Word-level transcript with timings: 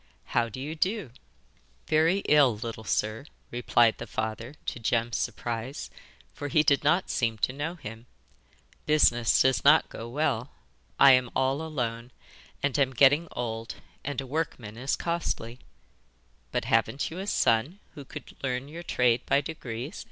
'How 0.33 0.49
do 0.49 0.59
you 0.59 0.73
do?' 0.73 1.11
'Very 1.85 2.23
ill, 2.27 2.57
little 2.57 2.83
sir, 2.83 3.25
replied 3.51 3.99
the 3.99 4.07
father, 4.07 4.55
to 4.65 4.79
Jem's 4.79 5.17
surprise, 5.17 5.91
for 6.33 6.47
he 6.47 6.63
did 6.63 6.83
not 6.83 7.11
seem 7.11 7.37
to 7.37 7.53
know 7.53 7.75
him. 7.75 8.07
'Business 8.87 9.39
does 9.43 9.63
not 9.63 9.89
go 9.89 10.09
well. 10.09 10.49
I 10.99 11.11
am 11.11 11.29
all 11.35 11.61
alone, 11.61 12.09
and 12.63 12.79
am 12.79 12.93
getting 12.95 13.27
old, 13.33 13.75
and 14.03 14.19
a 14.19 14.25
workman 14.25 14.75
is 14.75 14.95
costly.' 14.95 15.59
'But 16.51 16.65
haven't 16.65 17.11
you 17.11 17.19
a 17.19 17.27
son 17.27 17.77
who 17.93 18.03
could 18.03 18.35
learn 18.41 18.67
your 18.69 18.81
trade 18.81 19.23
by 19.27 19.39
degrees? 19.41 19.99